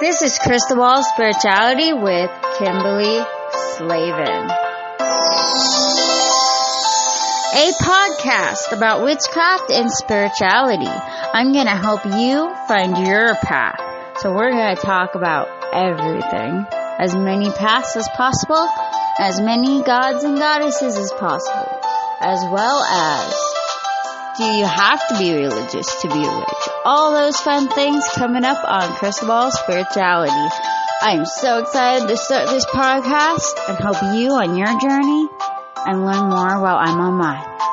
This 0.00 0.22
is 0.22 0.38
Crystal 0.38 1.02
Spirituality 1.02 1.92
with 1.92 2.30
Kimberly 2.56 3.18
Slavin. 3.74 4.48
A 7.50 7.72
podcast 7.82 8.70
about 8.70 9.02
witchcraft 9.02 9.72
and 9.72 9.90
spirituality. 9.90 10.86
I'm 10.86 11.52
going 11.52 11.66
to 11.66 11.74
help 11.74 12.04
you 12.06 12.54
find 12.68 13.08
your 13.08 13.34
path. 13.42 14.20
So 14.20 14.32
we're 14.32 14.52
going 14.52 14.76
to 14.76 14.80
talk 14.80 15.16
about 15.16 15.48
everything. 15.74 16.64
As 17.00 17.16
many 17.16 17.50
paths 17.50 17.96
as 17.96 18.08
possible, 18.10 18.68
as 19.18 19.40
many 19.40 19.82
gods 19.82 20.22
and 20.22 20.38
goddesses 20.38 20.96
as 20.96 21.10
possible, 21.10 21.80
as 22.20 22.40
well 22.52 22.84
as 22.84 23.47
do 24.38 24.44
you 24.44 24.64
have 24.64 25.00
to 25.08 25.18
be 25.18 25.34
religious 25.34 26.00
to 26.00 26.08
be 26.08 26.24
a 26.24 26.38
witch? 26.38 26.68
All 26.84 27.12
those 27.12 27.36
fun 27.38 27.68
things 27.68 28.04
coming 28.14 28.44
up 28.44 28.62
on 28.64 28.94
Crystal 28.94 29.26
Ball 29.26 29.50
Spirituality. 29.50 30.54
I'm 31.02 31.26
so 31.26 31.58
excited 31.58 32.06
to 32.06 32.16
start 32.16 32.48
this 32.48 32.64
podcast 32.66 33.58
and 33.68 33.76
help 33.78 34.00
you 34.14 34.30
on 34.30 34.56
your 34.56 34.78
journey 34.80 35.28
and 35.86 36.06
learn 36.06 36.30
more 36.30 36.60
while 36.60 36.76
I'm 36.76 37.00
on 37.00 37.14
mine. 37.14 37.67